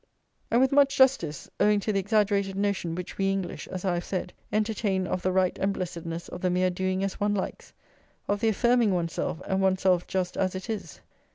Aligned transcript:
And 0.49 0.59
with 0.59 0.71
much 0.71 0.95
justice; 0.97 1.47
owing 1.59 1.79
to 1.81 1.93
the 1.93 1.99
exaggerated 1.99 2.55
notion 2.55 2.95
which 2.95 3.19
we 3.19 3.29
English, 3.29 3.67
as 3.67 3.85
I 3.85 3.93
have 3.93 4.03
said, 4.03 4.33
entertain 4.51 5.05
of 5.05 5.21
the 5.21 5.31
right 5.31 5.55
and 5.59 5.71
blessedness 5.71 6.27
of 6.27 6.41
the 6.41 6.49
mere 6.49 6.71
doing 6.71 7.03
as 7.03 7.19
one 7.19 7.35
likes, 7.35 7.71
of 8.27 8.39
the 8.39 8.49
affirming 8.49 8.95
oneself, 8.95 9.43
and 9.45 9.61
oneself 9.61 10.07
just 10.07 10.37
as 10.37 10.55
it 10.55 10.71
is. 10.71 11.01